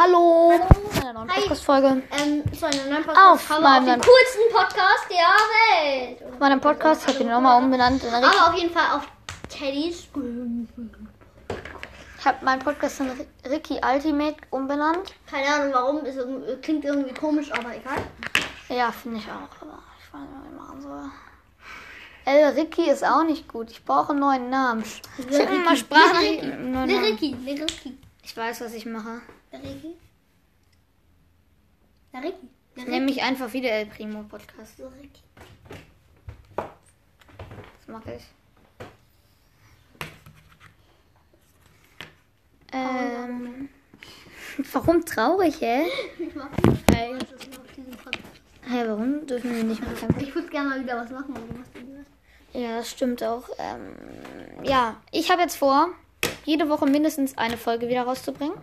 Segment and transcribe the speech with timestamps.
[0.00, 0.52] Hallo.
[0.52, 0.90] Hallo.
[0.92, 1.26] Zu einer neuen.
[1.26, 2.02] Podcast-Folge.
[2.12, 5.26] Ähm, zu einem neuen Auf meinem- auf coolsten Podcast der
[6.14, 6.22] Welt.
[6.32, 8.04] Auf meinem Podcast habe ich ihn nochmal umbenannt.
[8.04, 9.08] In Aber auf jeden Fall auf
[9.48, 10.06] Teddys.
[12.16, 15.14] Ich habe meinen Podcast in Ri- Ricky Ultimate umbenannt.
[15.28, 17.98] Keine Ahnung warum, irgendwie, klingt irgendwie komisch, aber egal.
[18.68, 19.62] Ja, finde ich auch.
[19.62, 21.10] Aber ich weiß nicht, was ich machen soll.
[22.24, 23.72] El Ricky ist auch nicht gut.
[23.72, 24.84] Ich brauche einen neuen Namen.
[24.84, 26.86] Schick mir mal.
[26.86, 27.98] Liriki, Liriki.
[28.22, 29.22] Ich weiß, was ich mache.
[29.52, 29.96] Liriki.
[32.12, 32.48] Liriki.
[32.76, 34.78] Ich nenne mich einfach wieder El Primo Podcast.
[34.78, 35.22] Liriki.
[36.56, 38.24] Das mache ich.
[42.72, 43.68] Ähm,
[44.72, 45.86] warum traurig, hä?
[46.18, 46.50] Ich mag
[46.92, 47.16] Hey.
[48.62, 50.20] Hey, warum dürfen wir nicht mehr kämpfen?
[50.20, 52.60] Ich würde gerne mal wieder was machen, aber du machst was.
[52.60, 53.48] Ja, das stimmt auch.
[53.58, 53.94] Ähm,
[54.62, 55.88] ja, ich habe jetzt vor,
[56.44, 58.58] jede Woche mindestens eine Folge wieder rauszubringen.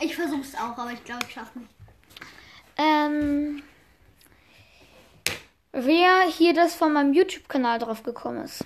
[0.00, 1.70] Ich versuch's auch, aber ich glaube, ich schaff's nicht.
[2.76, 3.62] Ähm,
[5.72, 8.64] wer hier das von meinem YouTube-Kanal drauf gekommen ist.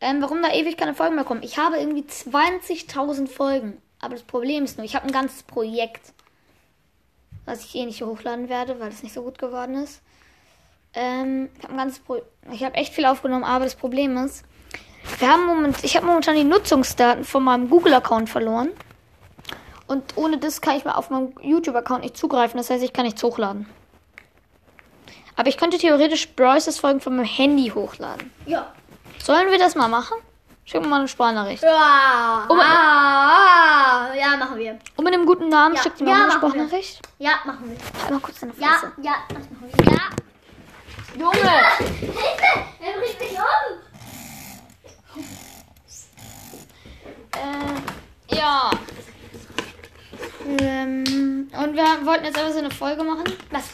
[0.00, 1.44] Ähm, warum da ewig keine Folgen mehr kommen.
[1.44, 3.80] Ich habe irgendwie 20.000 Folgen.
[4.00, 6.12] Aber das Problem ist nur, ich habe ein ganzes Projekt,
[7.44, 10.02] was ich eh nicht hochladen werde, weil es nicht so gut geworden ist.
[10.94, 14.44] Ähm, ich habe ein ganzes Pro ich habe echt viel aufgenommen, aber das Problem ist,
[15.20, 18.70] wir haben moment ich habe momentan die Nutzungsdaten von meinem Google-Account verloren.
[19.92, 22.56] Und ohne das kann ich mal auf meinem YouTube-Account nicht zugreifen.
[22.56, 23.68] Das heißt, ich kann nichts hochladen.
[25.36, 28.32] Aber ich könnte theoretisch Bryces Folgen von meinem Handy hochladen.
[28.46, 28.72] Ja.
[29.22, 30.16] Sollen wir das mal machen?
[30.64, 31.62] Schick mir mal eine Sprachnachricht.
[31.62, 32.46] Ja.
[32.48, 34.78] Oh, ah, ja, machen wir.
[34.96, 35.82] Und mit einem guten Namen Ja.
[35.82, 36.48] schickt sie mir Ja, mal eine machen wir.
[36.50, 37.02] Sprachnachricht.
[37.18, 37.76] Ja, machen wir.
[38.00, 38.92] Halt mal kurz deine Ja, Fresse.
[39.02, 39.92] ja, das machen wir.
[39.92, 40.00] Ja.
[41.18, 41.50] Junge!
[41.90, 42.64] Hilfe!
[42.80, 43.78] Er bringt mich um!
[47.34, 48.70] Äh, ja.
[50.58, 53.24] Ähm, und wir wollten jetzt einfach so eine Folge machen.
[53.50, 53.64] Was?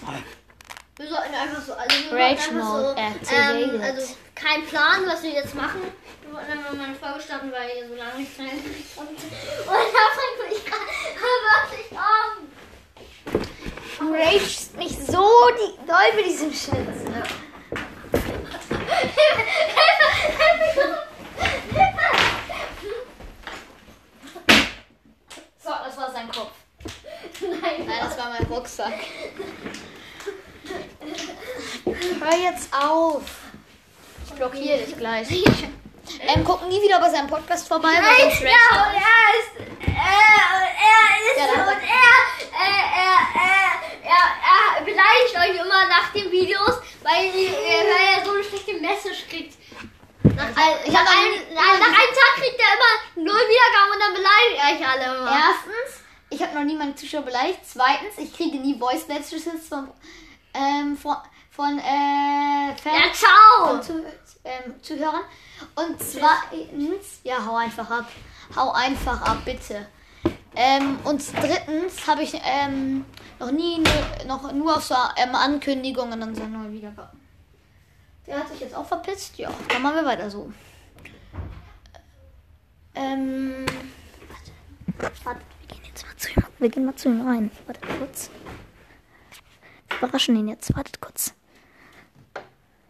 [0.97, 5.30] Wir sollten einfach so, also wir Rage Mode so, ähm, also kein Plan, was wir
[5.30, 5.80] jetzt machen.
[6.23, 8.98] Wir wollten einfach mal eine Folge starten, weil ihr so lange nicht drin ist.
[8.98, 9.19] Und, und
[9.69, 9.79] da
[10.48, 10.83] mich gerade
[11.70, 12.48] wirklich um.
[13.98, 17.23] Du ragest mich so die, doll mit diesem Schnitzel.
[25.61, 26.52] So, das war sein Kopf.
[27.40, 28.95] Nein, Nein, das war mein Rucksack.
[32.20, 33.23] Hör jetzt auf.
[34.27, 35.29] Ich blockiere dich gleich.
[36.20, 39.53] Ähm, guck nie wieder bei seinem Podcast vorbei, weil Nein, sonst ja, und er ist,
[39.85, 42.17] er, und er ist, Ja, und er,
[42.97, 43.19] er,
[44.08, 44.25] er,
[44.79, 49.29] er beleidigt euch immer nach den Videos, weil, äh, weil er so eine schlechte Message
[49.29, 49.58] kriegt.
[50.35, 53.31] Nach, ein, ich nach, hab ein, noch nie- nach, nach einem Tag kriegt er immer
[53.31, 55.31] null Wiedergaben und dann beleidigt er euch alle immer.
[55.31, 57.61] Erstens, ich habe noch nie meine Zuschauer beleidigt.
[57.64, 59.89] Zweitens, ich kriege nie Voice Messages von,
[60.55, 61.17] ähm, von,
[61.51, 63.23] von äh, Fans.
[63.23, 64.02] Ja, Zuh
[64.45, 65.23] ähm, Zuhörern.
[65.74, 68.08] Und zweitens, ja, hau einfach ab.
[68.57, 69.86] Hau einfach ab, bitte.
[70.57, 73.05] Ähm, und drittens habe ich ähm,
[73.39, 77.20] noch nie nur, noch nur auf so ähm, Ankündigungen dann so neu wiedergaben.
[78.27, 79.39] Der hat sich jetzt auch verpisst.
[79.39, 80.52] Ja, dann machen wir weiter so.
[82.95, 83.64] Ähm,
[84.98, 86.48] warte, warte, wir gehen jetzt mal zu ihm.
[86.58, 87.51] Wir gehen mal zu ihm rein.
[87.67, 88.30] Warte kurz.
[89.89, 90.77] Wir überraschen ihn jetzt.
[90.77, 91.35] Wartet kurz.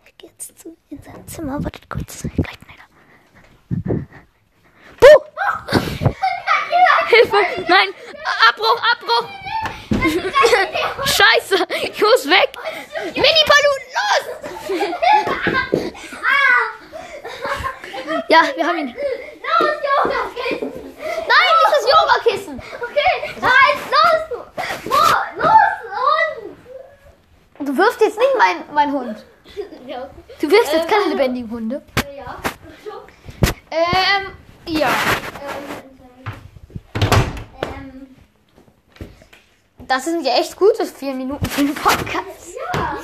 [0.07, 1.63] Ich gehe jetzt zu in sein Zimmer.
[1.63, 2.23] Wartet kurz.
[2.23, 2.89] Gleich schneller.
[4.99, 5.19] Puh!
[7.09, 7.37] Hilfe!
[7.69, 7.89] Nein!
[8.49, 8.83] Abbruch!
[8.93, 9.29] Abbruch!
[11.07, 11.67] Scheiße!
[11.83, 12.51] Ich muss weg!
[13.15, 14.25] Mini-Paluten, los!
[18.29, 18.95] Ja, wir haben ihn.
[19.59, 20.73] Los, Yoga-Kissen!
[20.99, 21.55] Nein,
[21.93, 22.61] Yoga-Kissen!
[22.81, 24.45] Okay, nein, los!
[24.85, 25.75] Wo, los,
[27.59, 27.67] und!
[27.67, 29.25] Du wirfst jetzt nicht mein, mein Hund.
[29.87, 30.09] Ja.
[30.41, 31.83] Du wirfst jetzt keine lebendigen Hunde.
[32.17, 32.37] ja.
[33.71, 34.33] Ähm,
[34.67, 34.89] ja.
[34.89, 35.79] Ähm,
[39.89, 42.55] Das sind ja echt gute vier Minuten für den Podcast.
[42.75, 42.99] ja.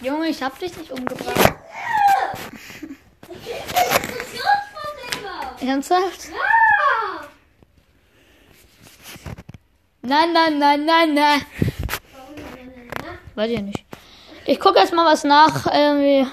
[0.00, 1.57] Junge, ich hab dich nicht umgebracht.
[5.60, 6.28] Ernsthaft?
[6.28, 7.28] Ja.
[10.02, 11.42] Nein, nein, nein, nein, nein.
[13.34, 13.84] Weiß ich nicht.
[14.46, 16.26] Ich gucke erst mal was nach, irgendwie.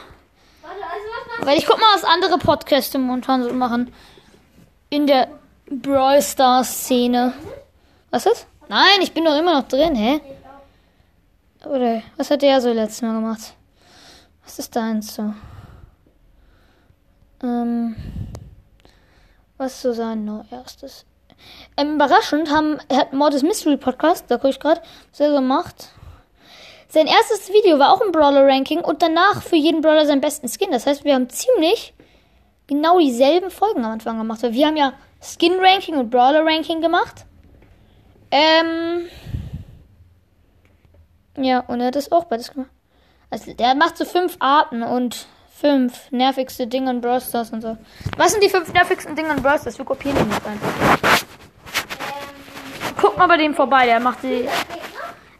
[0.61, 3.93] Warte, also was Weil ich guck mal, was andere Podcasts momentan so machen.
[4.89, 5.27] In der
[5.69, 7.33] Brawl Stars Szene.
[8.11, 8.47] Was ist?
[8.69, 10.21] Nein, ich bin doch immer noch drin, hä?
[11.65, 13.53] Oder was hat der so letztes Mal gemacht?
[14.43, 15.33] Was ist deins so?
[17.43, 17.95] Ähm.
[19.57, 21.05] Was so sein neuerstes.
[21.77, 24.81] Ähm, überraschend haben, hat Mordes Mystery Podcast, da gucke ich gerade,
[25.11, 25.89] was er so macht.
[26.87, 30.71] Sein erstes Video war auch ein Brawler-Ranking und danach für jeden Brawler seinen besten Skin.
[30.71, 31.93] Das heißt, wir haben ziemlich
[32.67, 34.41] genau dieselben Folgen am Anfang gemacht.
[34.43, 37.25] Wir haben ja Skin-Ranking und Brawler-Ranking gemacht.
[38.31, 39.07] Ähm.
[41.37, 42.71] Ja, und er hat das auch beides gemacht.
[43.29, 45.27] Also, der macht so fünf Arten und
[45.59, 47.77] fünf nervigste Dinge in Brawl Stars und so.
[48.17, 49.77] Was sind die fünf nervigsten Dinge in Brawl Stars?
[49.77, 51.17] Wir kopieren die jetzt einfach.
[52.99, 54.47] Guck mal bei dem vorbei, der macht die.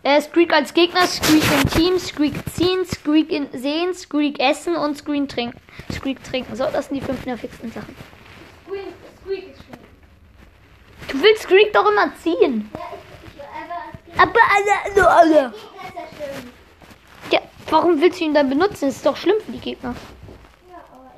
[0.03, 4.95] Äh, Squeak als Gegner, Squeak im Team, Squeak ziehen, Squeak in sehen, Squeak essen und
[4.97, 5.59] Squeak trinken.
[5.91, 6.55] Squeak trinken.
[6.55, 7.95] So, das sind die fünf nervigsten Sachen.
[8.67, 9.79] Squeak, Squeak ist schön.
[11.07, 12.69] Du willst Squeak doch immer ziehen.
[12.73, 15.33] Ja, ich, ich, aber Aber alle, alle, alle.
[15.33, 16.51] Gegner ist ja schön.
[17.31, 17.39] Ja,
[17.69, 18.87] warum willst du ihn dann benutzen?
[18.87, 19.95] Das ist doch schlimm für die Gegner.
[20.69, 21.11] Ja, aber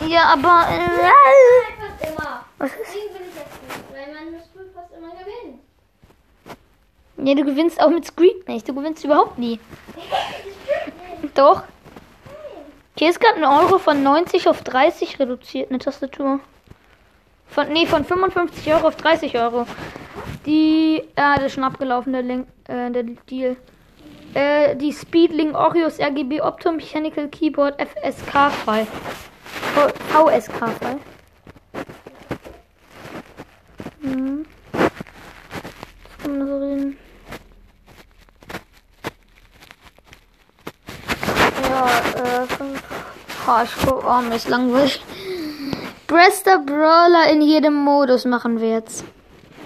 [0.00, 0.12] ich.
[0.12, 0.66] Ja, aber.
[0.70, 2.44] Äh, immer.
[2.58, 2.96] was ist?
[7.26, 8.68] Ja, du gewinnst auch mit Squeak nicht.
[8.68, 9.58] Du gewinnst überhaupt nie.
[11.34, 11.62] Doch.
[12.96, 16.40] Hier ist gerade ein Euro von 90 auf 30 reduziert, eine Tastatur.
[17.48, 19.66] Von, nee, von 55 Euro auf 30 Euro.
[20.46, 23.56] Die, ja, das ist schon abgelaufen, der, Link, äh, der Deal.
[24.36, 28.86] Äh, die Speedlink Orios RGB Opto Mechanical Keyboard FSK File.
[30.10, 31.00] VSK File.
[34.02, 34.44] Hm.
[36.22, 36.96] Was kann?
[41.62, 41.86] Ja,
[42.22, 42.82] äh, fünf.
[43.48, 45.02] Oh, ich guck, oh, mir ist langweilig.
[46.06, 49.02] Bester Brawler in jedem Modus machen wir jetzt.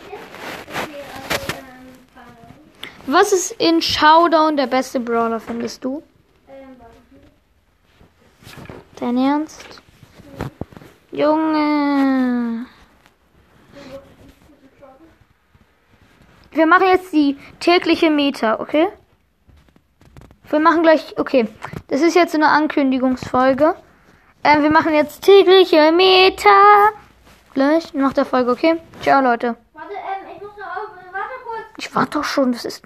[0.06, 2.50] Okay, also, ähm, Fahne.
[3.12, 6.00] Was ist in Showdown der beste Brawler, findest du?
[6.48, 6.76] Ähm.
[9.00, 9.82] Dein Ernst?
[11.10, 12.66] Junge.
[16.52, 18.86] Wir machen jetzt die tägliche Meta, okay?
[20.48, 21.48] Wir machen gleich, okay.
[21.88, 23.74] Das ist jetzt eine Ankündigungsfolge.
[24.44, 26.90] Ähm, wir machen jetzt tägliche Meta.
[27.54, 28.80] Gleich nach der Folge, okay?
[29.02, 29.56] Ciao, Leute.
[29.72, 30.90] Warte, ähm, ich muss noch auf.
[31.12, 31.66] Warte kurz.
[31.76, 32.84] Ich warte doch schon, das ist.